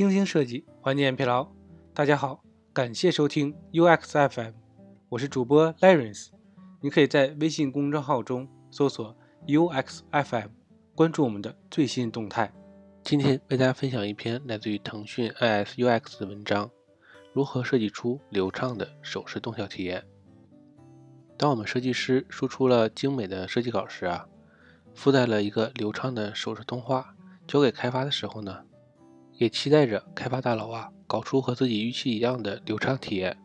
[0.00, 1.46] 精心设计，缓解疲劳。
[1.92, 4.52] 大家好，感谢收听 UX FM，
[5.10, 6.38] 我是主播 l a r e n c e。
[6.80, 9.14] 你可以在微信公众号中搜索
[9.46, 10.48] UX FM，
[10.94, 12.50] 关注我们的最新动态。
[13.04, 16.70] 今天为大家分享一篇来自于腾讯 ISUX 的文章：
[17.34, 20.02] 如何设计出流畅的手势动效体验。
[21.36, 24.26] 当我们设计师输出了精美的设计稿时啊，
[24.94, 27.14] 附带了一个流畅的手势动画，
[27.46, 28.64] 交给开发的时候呢，
[29.40, 33.38] 也期待着开发大佬啊搞出和自己预期一样的流畅体验。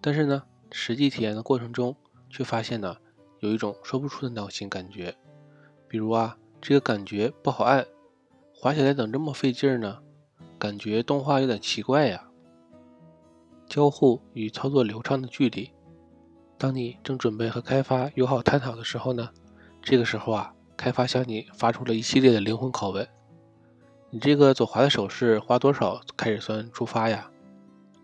[0.00, 1.96] 但是呢，实际体验的过程中，
[2.30, 2.96] 却发现呢
[3.40, 5.12] 有一种说不出的闹心感觉。
[5.88, 7.84] 比如啊，这个感觉不好按，
[8.54, 9.98] 滑起来怎么这么费劲儿呢？
[10.56, 12.28] 感觉动画有点奇怪呀。
[13.66, 15.68] 交互与操作流畅的距离。
[16.56, 19.30] 当你正准备和开发友好探讨的时候呢，
[19.82, 23.08] 这个时候啊，开发向你发出了一系列的灵魂拷问：
[24.14, 27.28] 你这个左滑的手势滑多少开始算触发呀？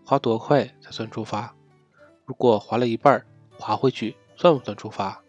[0.05, 1.55] 滑多快才算触发？
[2.25, 3.25] 如果滑了一半，
[3.57, 5.23] 滑回去算不算触发？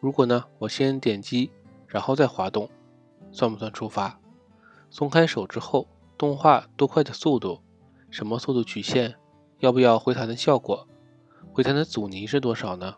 [0.00, 1.50] 如果呢，我先点击，
[1.86, 2.68] 然后再滑动，
[3.30, 4.20] 算不算触发？
[4.90, 7.62] 松开手之后，动画多快的速度？
[8.10, 9.14] 什么速度曲线？
[9.60, 10.86] 要不要回弹的效果？
[11.54, 12.96] 回弹的阻尼是多少呢？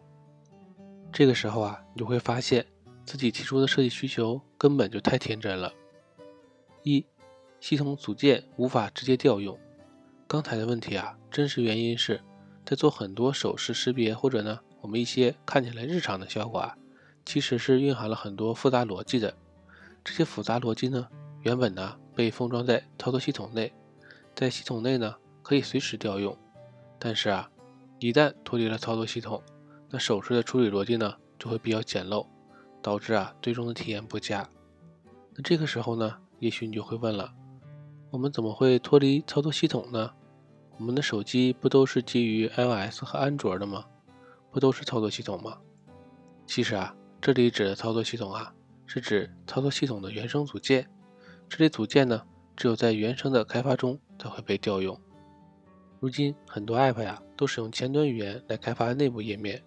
[1.12, 2.66] 这个时候啊，你就会发现
[3.04, 5.72] 自己提出的设计需求根本就太天真了。
[6.86, 7.02] 一，
[7.66, 9.58] 系统组件无法直接调用。
[10.28, 12.20] 刚才的问题啊，真实原因是
[12.62, 16.76] 在做很多手势识别或者呢，我们一些看起来日常的效果啊，
[17.24, 19.34] 其实是蕴含了很多复杂逻辑的。
[20.04, 21.08] 这些复杂逻辑呢，
[21.40, 23.72] 原本呢被封装在操作系统内，
[24.34, 26.36] 在系统内呢可以随时调用，
[26.98, 27.48] 但是啊。
[27.98, 29.42] 一旦脱离了操作系统，
[29.88, 32.26] 那手势的处理逻辑呢就会比较简陋，
[32.82, 34.46] 导致啊最终的体验不佳。
[35.34, 37.32] 那这个时候呢，也许你就会问了：
[38.14, 40.08] 我们怎么会脱离操作系统呢？
[40.78, 43.84] 我们的手机不都是基于 iOS 和安卓的吗？
[44.52, 45.58] 不都是操作系统吗？
[46.46, 48.54] 其实啊，这里指的操作系统啊，
[48.86, 50.88] 是指操作系统的原生组件。
[51.48, 52.22] 这类组件呢，
[52.54, 54.96] 只有在原生的开发中才会被调用。
[55.98, 59.60] 如今很多 App 呀都使用前端语言来开发内部页面。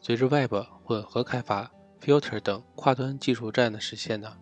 [0.00, 4.38] 随着 Web 混合开发、Filter 等跨端技术栈的实现呢，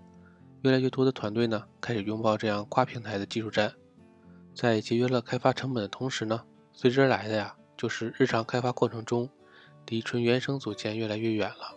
[0.63, 3.73] 越来越多的团队呢开始拥抱这样跨平台的技术栈。
[4.55, 6.43] 在节约了开发成本的同时呢，
[6.73, 9.29] 随之而来的呀就是日常开发过程中
[9.87, 11.77] 离纯原生组件越来越远了。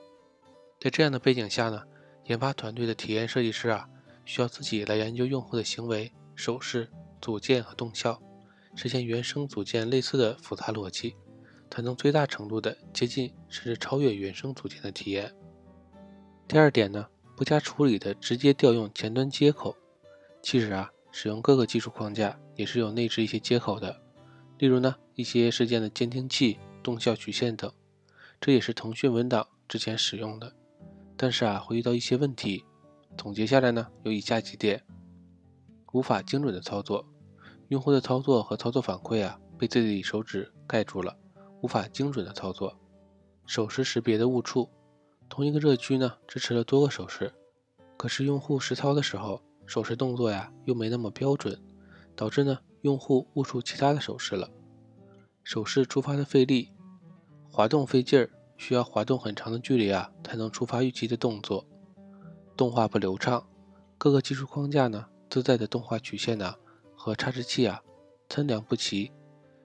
[0.80, 1.84] 在这样的背景下呢，
[2.26, 3.88] 研发团队的体验设计师啊
[4.26, 6.90] 需要自己来研究用户的行为、手势、
[7.22, 8.20] 组件和动效。
[8.74, 11.14] 实现原生组件类似的复杂逻辑，
[11.70, 15.36] 才能最大程度的接近甚至超越原生组件的体验。
[16.48, 17.06] 第二点呢，
[17.42, 19.76] 不加处理的直接调用前端接口。
[20.44, 24.00] 其实啊，使用各个技术框架也是有内置一些接口的，
[24.60, 27.74] 例如呢一些事件的监听器、动效曲线等，
[28.40, 30.54] 这也是腾讯文档之前使用的。
[31.18, 32.64] 但是啊，会遇到一些问题。
[33.18, 34.84] 总结下来呢，有以下几点：
[35.94, 37.04] 无法精准的操作。
[37.70, 41.18] 用户的操作和操作反馈啊，被自己手指盖住了，
[41.64, 42.78] 无法精准的操作。
[43.48, 44.70] 手势识别的误触，
[45.32, 47.34] 同一个热区呢，支持了多个手势，
[47.96, 51.58] 可是用户实操的时候，手势动作呀又没那么标准，
[52.18, 54.50] 导致呢用户误触其他的手势了。
[55.42, 56.74] 手势触发的费力，
[57.50, 61.66] 滑动费劲儿，需要滑动很长的距离啊，才能触发预期的动作。
[62.58, 63.48] 动画不流畅，
[63.98, 66.56] 各个技术框架呢自带的动画曲线呢。
[66.94, 67.82] 和差值器啊
[68.28, 69.12] 参量不齐，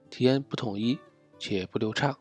[0.09, 0.97] 体验不统一
[1.37, 2.17] 且不流畅。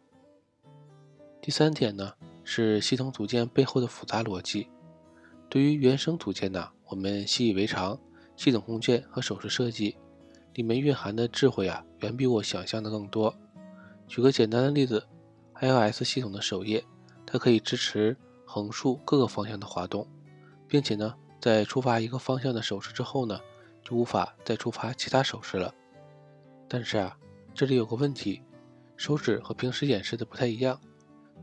[1.41, 2.13] 第三点呢
[2.47, 4.69] 是系统组件背后的复杂逻辑。
[5.51, 7.99] 对于原生组件呢，我们习以为常，
[8.37, 9.97] 系统控件和手势设计
[10.55, 13.35] 里面蕴含的智慧啊，远比我想象的更多。
[14.07, 15.05] 举个简单的例子
[15.61, 16.85] ，iOS 系统的首页，
[17.27, 20.07] 它可以支持横竖各个方向的滑动，
[20.69, 23.39] 并且呢，在触发一个方向的手势之后呢。
[23.89, 25.73] 就无法再触发其他手势了。
[26.67, 27.17] 但是啊，
[27.55, 28.43] 这里有个问题，
[28.97, 30.81] 手指和平时演示的不太一样，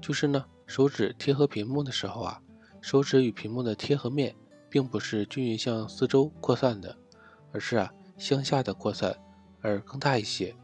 [0.02, 2.42] 就是呢，手指贴合屏幕的时候啊，
[2.82, 4.36] 手指与屏幕的贴合面
[4.70, 6.98] 并不是均匀向四周扩散的，
[7.52, 9.18] 而是啊向下的扩散，
[9.62, 10.56] 而更大一些。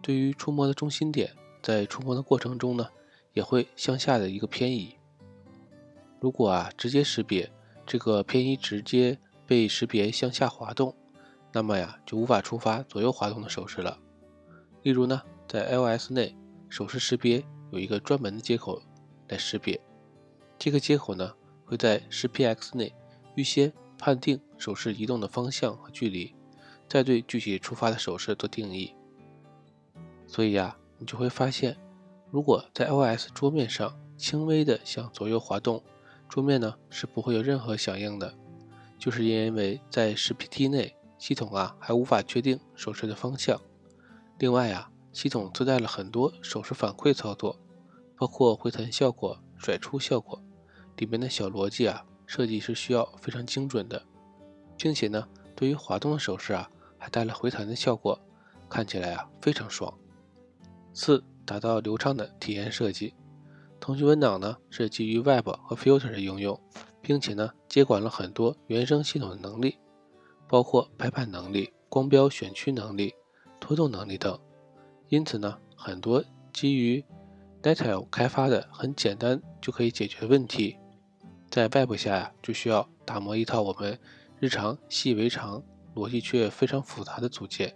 [0.00, 2.88] 对于触摸的中心点，在触摸的过程中呢，
[3.34, 4.96] 也会向下的一个偏移。
[6.20, 7.52] 如果啊直接识别，
[7.84, 10.96] 这个偏移直接被识别向下滑动。
[11.52, 13.98] 那么呀，就无法触发左右滑动的手势了。
[14.82, 16.34] 例如呢，在 iOS 内，
[16.68, 18.80] 手势识别有一个专门的接口
[19.32, 19.80] 来识别，
[20.58, 21.32] 这个接口呢
[21.64, 22.92] 会在识 PX 内
[23.34, 26.34] 预先判定手势移动的方向和距离，
[26.86, 28.94] 再对具体触发的手势做定义。
[30.26, 31.78] 所以呀，你就会发现，
[32.30, 35.82] 如果在 iOS 桌面上轻微的向左右滑动，
[36.28, 38.34] 桌面呢是不会有任何响应的，
[38.98, 43.58] 就是因为在十 pt 内，系统啊还无法确定手势的方向。
[44.38, 47.58] 另外啊，系统自带了很多手势反馈操作，
[48.22, 50.40] 包括回弹效果、甩出效果，
[50.96, 54.00] 里面的小逻辑啊设计是需要非常精准的，
[54.78, 55.26] 并且呢，
[55.56, 58.16] 对于滑动的手势啊还带了回弹的效果，
[58.68, 59.92] 看起来啊非常爽。
[60.94, 63.12] 四、达到流畅的体验设计。
[63.80, 66.56] 腾讯文档呢是基于 Web 和 Filter 的应用，
[67.00, 69.76] 并且呢接管了很多原生系统的能力，
[70.46, 73.12] 包括排版能力、光标选区能力、
[73.58, 74.38] 拖动能力等。
[75.08, 77.04] 因此呢，很多基于
[77.62, 80.76] Native 开发的很简单就可以解决问题，
[81.50, 83.98] 在 Web 下呀就需要打磨一套我们
[84.40, 85.62] 日常习以为常、
[85.94, 87.74] 逻辑却非常复杂的组件。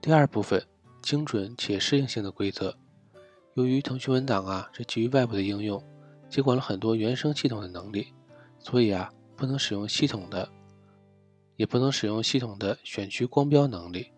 [0.00, 0.62] 第二部分。
[1.02, 2.78] 精准且适应性的规则。
[3.54, 5.82] 由于腾讯文档啊是基于 Web 的应用，
[6.30, 8.14] 接管了很多原生系统的能力，
[8.60, 10.48] 所以啊不能使用系统的，
[11.56, 14.12] 也不能使用系统的选区光标能力。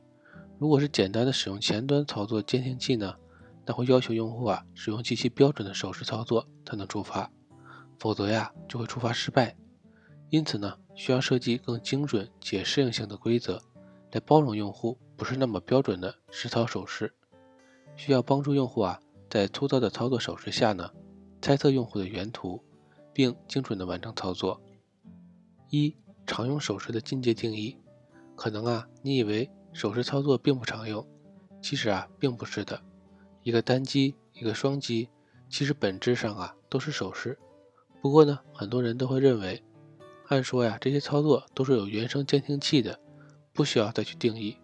[0.58, 3.14] 如果是简单的使用前端操作监听器呢，
[3.66, 7.30] 那会要求用户啊使用极其标准的手势操作才能触发，
[7.98, 9.56] 否则呀就会触发失败。
[10.30, 13.62] 因此呢，需要设计更精准且适应性的规则，
[14.12, 14.98] 来包容用户。
[15.16, 17.14] 不是那么标准的实操手势，
[17.94, 19.00] 需要帮助用户啊，
[19.30, 20.90] 在粗糙的操作手势下呢，
[21.40, 22.60] 猜测用户的原图，
[23.12, 24.60] 并精准的完成操作。
[25.70, 25.96] 一
[26.26, 27.78] 常用手势的进阶定义，
[28.34, 31.06] 可能啊，你以为手势操作并不常用，
[31.62, 32.82] 其实啊，并不是的。
[33.44, 35.08] 一个单击，一个双击，
[35.48, 37.38] 其实本质上啊，都是手势。
[38.00, 39.62] 不过呢，很多人都会认为，
[40.28, 42.98] 按说呀，这些操作都是有原生监听器的，
[43.52, 44.56] 不需要再去定义。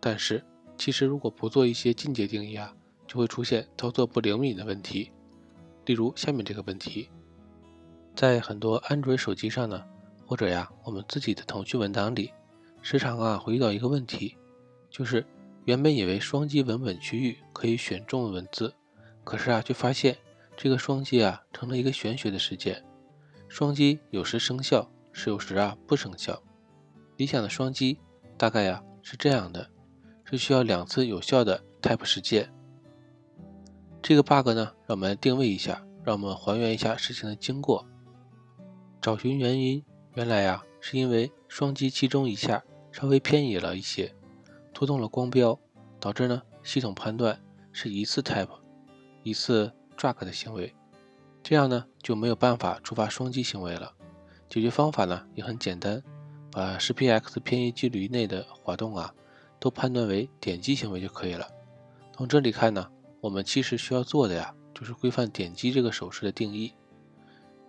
[0.00, 0.44] 但是，
[0.76, 2.74] 其实如果不做一些进阶定义啊，
[3.06, 5.12] 就会出现操作不灵敏的问题。
[5.86, 7.08] 例如下面这个问题，
[8.16, 9.84] 在很多安卓手机上呢，
[10.26, 12.32] 或者呀我们自己的腾讯文档里，
[12.82, 14.36] 时常啊会遇到一个问题，
[14.90, 15.24] 就是
[15.68, 18.72] 原本以为双击文本区域可以选中文字，
[19.22, 20.16] 可是啊却发现
[20.56, 22.82] 这个双击啊成了一个玄学的事件。
[23.50, 26.42] 双击有时生效，是有时啊不生效。
[27.18, 27.98] 理想的双击
[28.38, 29.68] 大概呀是这样的。
[30.24, 32.50] 是需要两次有效的 tap 实践。
[34.00, 37.86] 这个 bug 呢，让我们定位一下，让我们还原一下事情的经过。
[39.02, 44.14] 找寻原因，原来呀，是因为双击其中一下稍微偏移了一些，
[44.78, 45.58] 拖动了光标，
[45.98, 47.36] 导致呢系统判断
[47.72, 48.46] 是一次 tap，
[49.24, 50.72] 一次 drag 的行为，
[51.42, 53.92] 这样呢就没有办法触发双击行为了。
[54.48, 56.00] 解决方法呢也很简单，
[56.52, 59.12] 把 10px 偏移距离内的滑动啊。
[59.58, 61.44] 都判断为点击行为就可以了。
[62.12, 62.88] 从这里看呢，
[63.20, 66.72] 我们其实需要做的呀，就是规范点击这个手势的定义。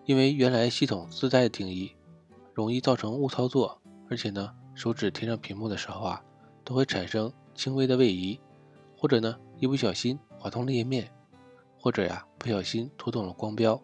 [0.05, 1.95] 因为原来系统自带的定义
[2.53, 6.23] 容易造成误操作，而且呢，手指贴上屏幕的时候啊，
[6.69, 8.39] 都会产生轻微的位移，
[8.95, 11.11] 或者呢，一不小心滑动了页面，
[11.79, 13.81] 或者呀，不小心拖动了光标，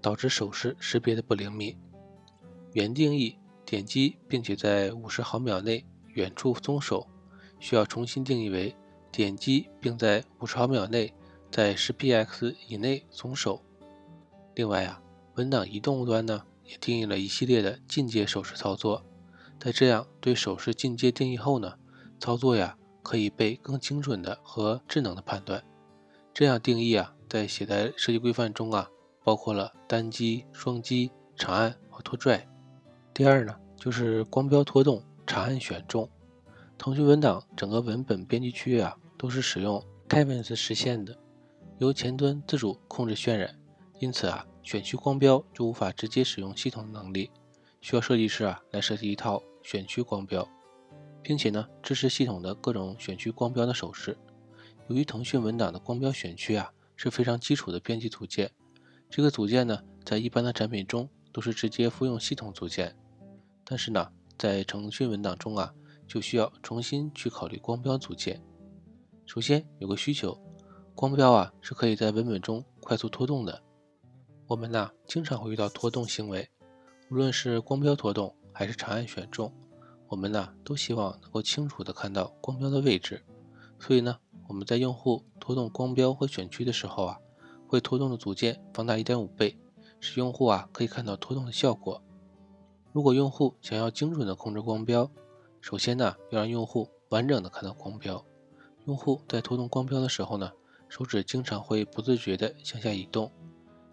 [0.00, 1.76] 导致手势识别的不灵敏。
[2.74, 5.84] 原定义点击，并且在五十毫秒内。
[6.14, 7.06] 远处松手
[7.60, 8.74] 需要重新定义为
[9.12, 11.12] 点击，并在五十毫秒内
[11.50, 13.60] 在十 px 以内松手。
[14.54, 15.02] 另外啊，
[15.34, 19.04] 文档移动端呢也定义了一系列的进阶手势操作。
[19.58, 21.74] 在这样对手势进阶定义后呢，
[22.20, 25.64] 操作呀可以被更精准的和智能的判断。
[26.32, 28.88] 这样定义啊，在写在设计规范中啊，
[29.24, 32.46] 包括了单击、双击、长按和拖拽。
[33.12, 35.02] 第二呢，就是光标拖动。
[35.26, 36.10] 长按选中，
[36.76, 41.16] 腾讯文档整个文本编辑区域啊，都是使用 Kevins 实现的，
[41.78, 43.56] 由前端自主控制渲染，
[44.00, 47.30] 因此啊，选区光标就无法直接使用系统能力，
[47.80, 50.48] 需要设计师啊来设计一套选区光标，
[51.22, 54.16] 并且呢，支持系统的各种选区光标的手势。
[54.88, 58.50] 由于腾讯文档的光标选区啊是非常基础的编辑组件，
[59.08, 62.96] 这个组件呢，在一般的产品中都是直接复用系统组件，
[63.64, 64.10] 但是呢。
[64.40, 65.70] 在腾讯文档中啊，
[66.08, 68.42] 就需要重新去考虑光标组件。
[69.26, 70.34] 首先有个需求，
[70.94, 73.62] 光标啊是可以在文本中快速拖动的。
[74.46, 76.48] 我们呢经常会遇到拖动行为，
[77.10, 79.52] 无论是光标拖动还是长按选中，
[80.10, 83.22] 我们呢都希望能够清楚的看到光标的位置。
[83.78, 87.18] 所以呢，我们在用户拖动光标和选区的时候啊，
[87.68, 89.56] 会拖动的组件放大一点五倍，
[90.00, 92.02] 使用户啊可以看到拖动的效果。
[92.92, 95.08] 如果用户想要精准的控制光标，
[95.60, 98.22] 首先呢，要让用户完整的看到光标。
[98.86, 100.50] 用户在拖动光标的时候呢，
[100.88, 103.30] 手指经常会不自觉地向下移动，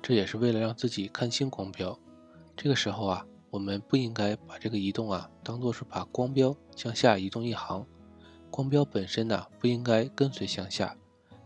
[0.02, 1.98] 这也是为了让自己看清光标。
[2.56, 7.86] 这个时候啊，我们不应该把这个移动啊当做是把光标向下移动一行，
[8.52, 10.96] 光标本身呢不应该跟随向下，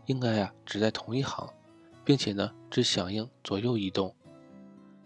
[0.05, 1.47] 应该啊只在同一行，
[2.03, 4.13] 并且呢只响应左右移动。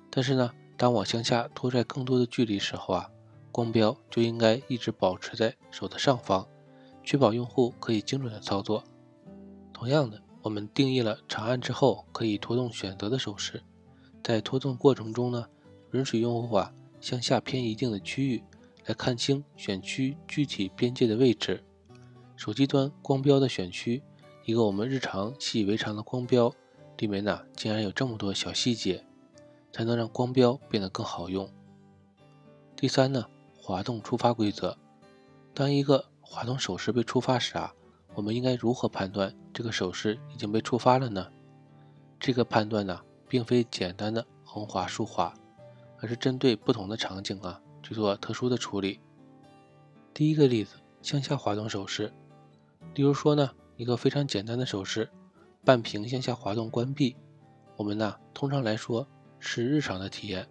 [0.09, 3.11] 但是呢，当我向下拖拽更多的距离时候啊，
[3.51, 6.47] 光标就应该一直保持在手的上方。
[7.03, 8.83] 确保用户可以精准的操作。
[9.71, 13.61] 同样的，我们定义了长按之后可以拖动选择的手势，
[14.23, 15.45] 在拖动过程中呢，
[15.91, 16.73] 允许用户啊
[17.05, 18.43] 向下偏一定的区域
[18.87, 21.63] 来看清选区具体边界的位置。
[22.35, 24.01] 手机端光标的选区，
[24.43, 26.51] 一个我们日常习以为常的光标
[26.97, 29.05] 里面呢，竟然有这么多小细节，
[29.71, 31.47] 才能让光标变得更好用。
[32.75, 33.23] 第三呢，
[33.55, 34.75] 滑动触发规则，
[35.53, 37.71] 当一个滑动手势被触发时啊，
[38.15, 41.31] 我们应该如何判断这个手势已经被触发了呢？
[42.19, 45.31] 这个判断呢，并非简单的横滑竖滑，
[46.05, 48.99] 而是针对不同的场景啊去做特殊的处理。
[50.13, 52.13] 第一个例子，向下滑动手势，
[52.93, 55.09] 例如说呢，一个非常简单的手势，
[55.63, 57.15] 半屏向下滑动关闭，
[57.75, 59.07] 我们呢通常来说
[59.39, 60.47] 是日常的体验，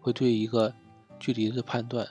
[0.00, 0.74] 会对一个
[1.20, 2.04] 距离的判断。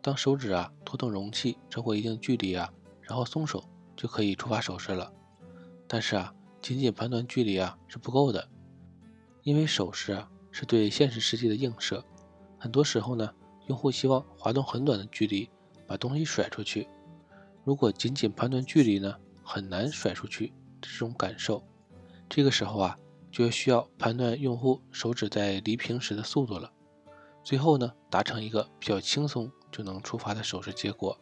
[0.00, 3.64] 当手指啊拖动容器超过一定距离啊，然后松手
[3.96, 5.12] 就可以触发手势了。
[5.88, 8.48] 但是啊，仅仅判断距离啊是不够的，
[9.42, 12.04] 因为手势啊是对现实世界的映射。
[12.66, 13.32] 很多时候呢，
[13.68, 15.48] 用户希望滑动很短的距离
[15.86, 16.88] 把东西甩出去。
[17.62, 21.62] 如果仅仅判断距离呢，很难甩出去这种感受。
[22.28, 22.98] 这个时候啊，
[23.30, 26.72] 就需要判断用户手指在离屏时的速度了。
[27.44, 29.48] 最后呢，达成一个比较轻松。
[29.70, 31.18] 就能触发的手势结果。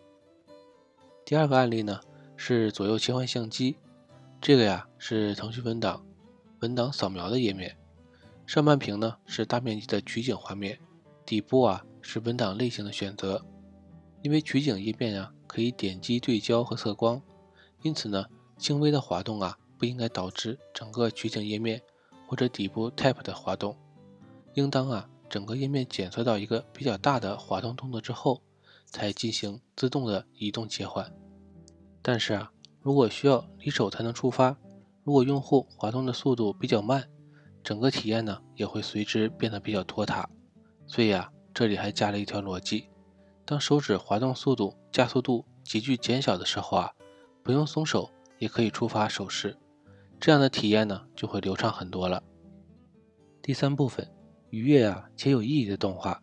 [1.25, 2.01] 第二个案例呢
[2.37, 3.77] 是左右切换相机，
[4.41, 6.07] 这个呀是腾讯文档
[6.61, 7.77] 文档扫描的页面，
[8.47, 10.79] 上半屏呢是大面积的取景画面，
[11.25, 13.45] 底部啊是文档类型的选择。
[14.23, 17.21] 因为取景页面啊可以点击对焦和测光，
[17.83, 18.27] 因此呢
[18.57, 21.83] 轻微的滑动啊不应该导致整个取景页面
[22.27, 23.77] 或者底部 Tab 的滑动，
[24.55, 25.09] 应当啊。
[25.27, 28.41] 整个页面检测到一个比较大的滑动动作之后，
[28.87, 31.13] 才进行自动的移动切换。
[32.03, 34.57] 但是啊，如果需要离手才能触发，
[35.03, 37.09] 如果用户滑动的速度比较慢，
[37.65, 40.29] 整个体验呢也会随之变得比较拖沓。
[40.87, 42.89] 所以啊，这里还加了一条逻辑：
[43.45, 46.93] 当手指滑动速度加速度急剧减小的时候啊，
[47.43, 49.57] 不用松手也可以触发手势，
[50.21, 52.23] 这样的体验呢就会流畅很多了。
[53.43, 54.09] 第三部分。
[54.51, 56.23] 愉悦啊且有意义的动画，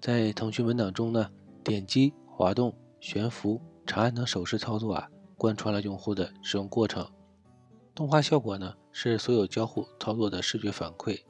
[0.00, 1.30] 在腾讯文档中呢，
[1.62, 7.08] 点击、滑动、悬浮、长按等手势操作啊，贯穿了用户的使用过程。
[7.94, 11.20] 动画效果呢，是所有交互操作的视觉反馈。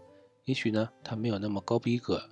[0.46, 2.26] 也许呢，它没有那么高逼格，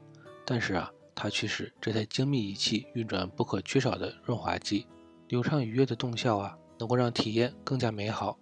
[0.51, 4.87] 但是啊，它却是这台精密仪器运转不可缺少的润滑剂。
[5.29, 8.39] 流畅愉悦的动效啊，能够让体验更加美好。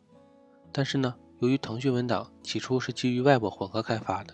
[0.71, 4.33] 但是呢，由于腾讯文档起初是基于 Web 混合开发的。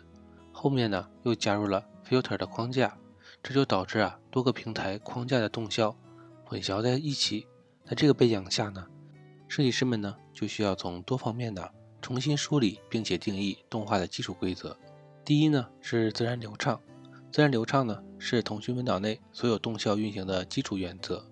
[0.53, 2.95] 后面呢又加入了 filter 的框架，
[3.43, 5.97] 这就导致啊多个平台框架的动效
[6.45, 7.47] 混淆在一起。
[7.87, 8.87] 在这个背景下呢，
[9.49, 14.77] 设计师们呢就需要从多方面的重新梳理并且定义动画的基础规则。
[15.25, 16.79] 第一呢是自然流畅，
[17.33, 21.25] 自然流畅呢是腾讯文档内所有动效运行的基础原则。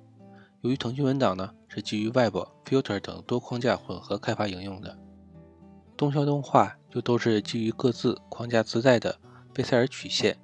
[0.63, 4.97] 由于腾讯文档呢是基于 Web、filter 等多框架混合开发应用的。
[5.99, 9.15] 动效动画就都是基于各自框架自带的
[9.53, 10.39] 贝塞尔曲线，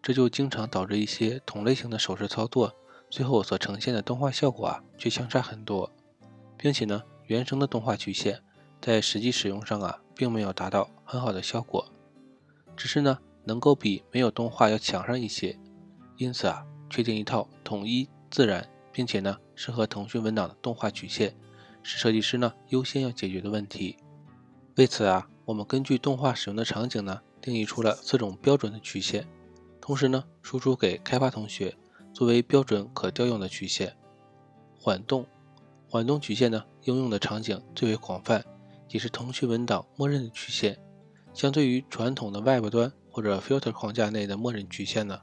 [0.00, 2.72] 这就经常导致一些同类型的手势操作，
[3.10, 5.90] 最后所呈现的动画效果啊却相差很多，
[6.56, 8.40] 并且呢，原生的动画曲线
[8.80, 11.84] 在实际使用上啊并没有达到很好的效果，
[12.76, 15.58] 只是呢能够比没有动画要强上一些，
[16.16, 21.34] 因此啊，确定一套统一自然并且呢适合腾讯文档的动画曲线，
[21.82, 23.96] 是设计师呢优先要解决的问题。
[24.76, 29.26] 为此啊，我们根据动画使用的场景呢，定义出了四种标准的曲线，
[29.80, 31.76] 同时呢，输出给开发同学
[32.12, 33.96] 作为标准可调用的曲线。
[34.78, 35.26] 缓动，
[35.88, 38.44] 缓动曲线呢，应用的场景最为广泛，
[38.88, 40.78] 也是腾讯文档默认的曲线。
[41.34, 45.20] 相对于传统的 Web 端或者 Filter 框架内的默认曲线呢，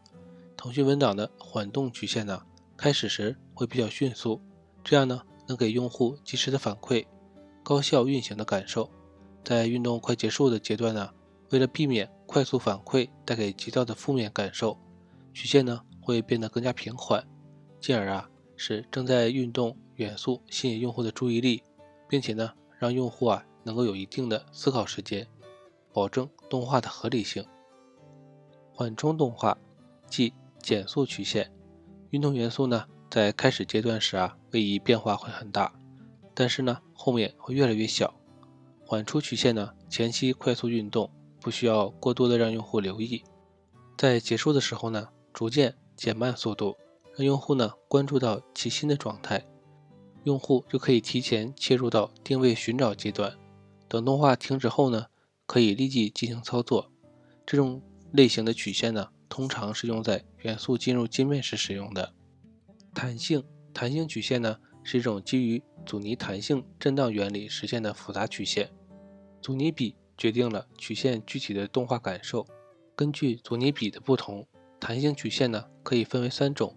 [0.55, 2.43] 腾讯文档的缓动曲线呢，
[2.77, 4.39] 开始时会比较迅速，
[4.83, 7.05] 这样呢，能给用户及时的反馈，
[7.63, 8.89] 高效运行的感受。
[9.43, 11.09] 在运动快结束的阶段呢，
[11.49, 14.77] 为了避免快速反馈带给急躁的负面感受，
[15.33, 17.25] 曲线呢会变得更加平缓，
[17.81, 21.63] 进而啊使正在运动元素吸引用户的注意力，
[22.07, 25.25] 并且呢，让用户啊能够有一定的思考时间，
[25.91, 27.43] 保证动画的合理性。
[28.79, 29.57] 缓冲动画
[30.07, 30.31] 即
[30.61, 31.51] 减速曲线，
[32.11, 35.73] 运动元素呢在开始阶段时啊位移变化会很大，
[36.33, 38.13] 但是呢后面会越来越小。
[38.85, 43.21] 缓出曲线呢前期快速运动，不需要过多的让用户留意，
[43.97, 46.77] 在结束的时候呢逐渐减慢速度。
[47.17, 49.45] 让用户呢关注到其新的状态，
[50.23, 53.35] 用户就可以提前切入到定位寻找阶段。
[53.89, 55.07] 等动画停止后呢，
[55.45, 56.89] 可以立即进行操作。
[57.45, 57.81] 这种
[58.11, 62.13] 类型的曲线呢，通常是用在元素进入界面时使用的。
[62.93, 68.71] 弹性弹性曲线呢，是一种基于阻尼弹性震荡原理实现的复杂曲线。
[69.41, 72.45] 阻尼比决定了曲线具体的动画感受。
[72.95, 74.45] 根据阻尼比的不同，
[74.79, 76.75] 弹性曲线呢可以分为三种。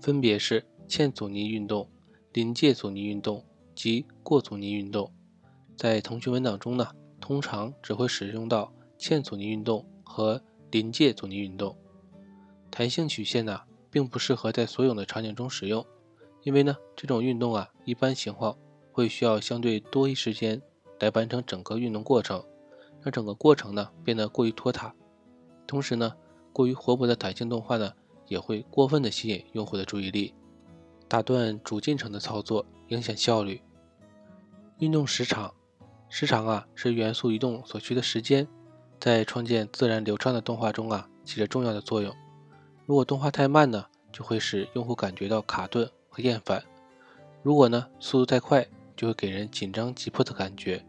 [0.00, 1.88] 分别是欠阻尼运动、
[2.32, 5.12] 临界阻尼运动及过阻尼运动。
[5.76, 6.88] 在腾讯文档中呢，
[7.20, 11.76] 通常只会使用到欠阻尼运动和临界阻尼运动。
[12.72, 15.86] 弹性曲线呢，并不适合在所有的场景中使用，
[16.42, 18.58] 因为呢，这种运动啊，一般情况
[18.90, 20.60] 会需要相对多一时间
[20.98, 22.44] 来完成整个运动过程，
[23.00, 24.92] 让整个过程呢变得过于拖沓。
[25.68, 26.12] 同时呢，
[26.52, 27.92] 过于活泼的弹性动画呢。
[28.28, 30.32] 也会过分的吸引用户的注意力，
[31.06, 33.60] 打断主进程的操作，影响效率。
[34.78, 35.52] 运动时长，
[36.08, 38.48] 时长啊是元素移动所需的时间，
[39.02, 42.14] 在创建自然流畅的动画中啊起着重要的作用。
[42.86, 46.60] 如果动画太慢呢，就会使用户感觉到卡顿和厌烦；
[47.42, 48.64] 如果呢速度太快，
[48.96, 50.86] 就会给人紧张急迫的感觉。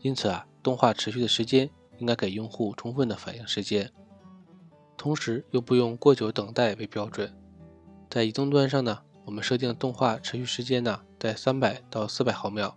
[0.00, 3.92] 因此啊，动画持续的时间应该给用户充分的反应时间。
[4.96, 7.30] 同时又不用过久等待为标准，
[8.08, 12.70] 在移动端上呢，我们设定动画持续时间呢在三百到四百毫秒；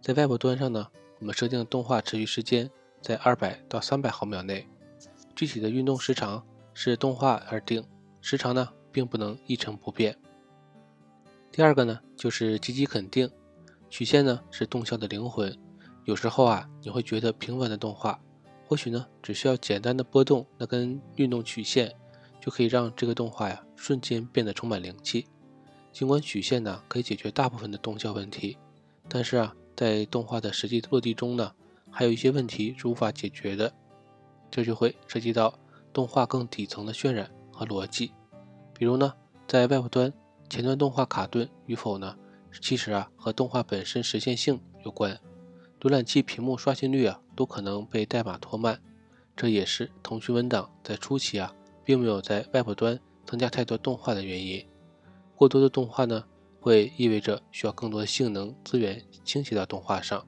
[0.00, 2.70] 在 Web 端上呢，我们设定动画持续时间
[3.04, 4.66] 在二百到三百毫秒内。
[5.36, 7.84] 具体的运动时长是动画而定，
[8.22, 10.16] 时长呢并不能一成不变。
[11.52, 13.30] 第二个呢就是积极肯定，
[13.90, 15.54] 曲线呢是动效的灵魂，
[16.04, 18.18] 有时候啊你会觉得平凡的动画。
[18.66, 21.94] 或许呢，只需要简单的波动那根运动曲线，
[22.40, 25.26] 就可以让这个动画呀瞬间变得充满灵气。
[25.92, 28.56] 尽管曲线呢可以解决大部分的动效问题，
[29.10, 31.52] 但是啊，在动画的实际落地中呢，
[31.94, 33.72] 还有一些问题是无法解决的。
[34.50, 35.56] 这就会涉及到
[35.92, 38.12] 动画更底层的渲染和逻辑。
[38.76, 39.14] 比如呢，
[39.46, 40.12] 在 Web 端
[40.48, 42.16] 前端动画卡顿与否呢，
[42.60, 45.18] 其实啊和动画本身实现性有关。
[45.80, 48.80] 浏览器屏幕刷新率啊，都可能被代码拖慢，
[49.36, 51.54] 这也是腾讯文档在初期啊，
[51.84, 54.66] 并没有在 Web 端增加太多动画的原因。
[55.36, 56.24] 过多的动画呢，
[56.60, 60.24] 会意味着需要更多的性能资源倾斜到动画上。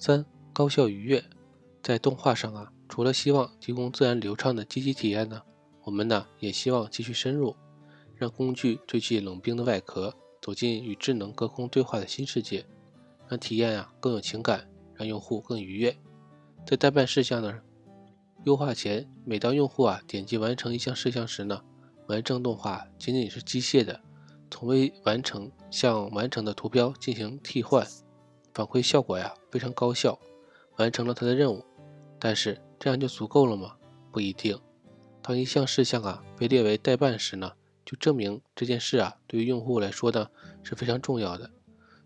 [0.00, 1.22] 三、高效愉悦，
[1.82, 5.42] 在动画上啊，除了希望提供自然流畅的积极体验呢，
[5.84, 7.54] 我们呢也希望继续深入，
[8.16, 12.64] 让工具褪去冷冰的外壳，走进与智能隔空对话的新世界。
[13.28, 15.94] 让体验啊更有情感，让用户更愉悦。
[16.66, 17.60] 在代办事项呢
[18.44, 21.62] 优化前，每当用户啊点击完成一项事项时呢，
[22.08, 24.00] 完成动画仅仅是机械的，
[24.50, 27.86] 从未完成向完成的图标进行替换，
[28.52, 30.18] 反馈效果呀非常高效，
[30.76, 31.64] 完成了他的任务。
[32.18, 33.76] 但是这样就足够了吗？
[34.12, 34.58] 不一定。
[35.22, 37.52] 当一项事项啊被列为待办时呢，
[37.84, 40.28] 就证明这件事啊对于用户来说呢
[40.62, 41.50] 是非常重要的。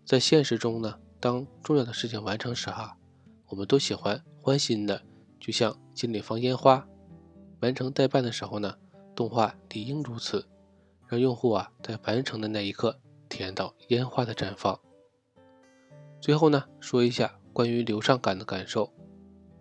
[0.05, 0.99] 在现实中呢。
[1.17, 2.95] 当重要的事情完成时，哈，
[3.47, 5.01] 我们都喜欢欢欣的，
[5.39, 6.87] 就像心里放烟花。
[7.61, 8.75] 完成待办的时候呢，
[9.15, 10.45] 动画理应如此，
[11.07, 14.79] 让用户啊在完成的那一刻体验到烟花的绽放。
[16.25, 18.91] 最后呢，说一下关于流畅感的感受，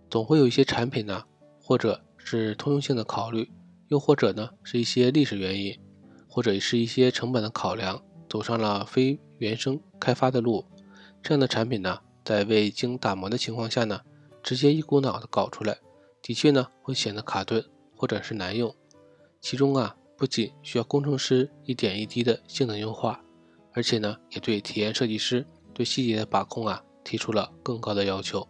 [0.08, 1.24] 总会有一些产品呢，
[1.60, 3.52] 或者是通用性的考虑，
[3.88, 5.78] 又或者呢是一些历史原因，
[6.26, 10.64] 或者是一些成本的考量，走上了非原生开发的路。
[11.22, 14.00] 这样的产品呢，在未经打磨的情况下呢，
[14.42, 15.76] 直接一股脑的搞出来，
[16.22, 17.62] 的确呢会显得卡顿
[17.94, 18.74] 或者是难用。
[19.38, 23.22] 其中啊，不仅需要工程师一点一滴的性能优化，
[23.74, 28.46] 而且呢，也对体验设计师对细节的把控啊提出了更高的要求。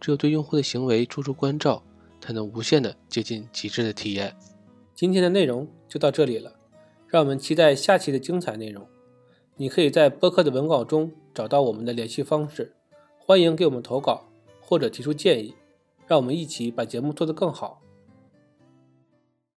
[0.00, 1.82] 只有对用户的行为处处关照，
[2.20, 4.36] 才能无限的接近极致的体验。
[4.94, 6.54] 今天的内容就到这里了，
[7.08, 8.86] 让我们期待下期的精彩内容。
[9.56, 12.74] 你可以在播客的文稿中找到我们的联系方式，
[13.18, 14.24] 欢迎给我们投稿
[14.60, 15.54] 或者提出建议，
[16.06, 17.80] 让我们一起把节目做得更好。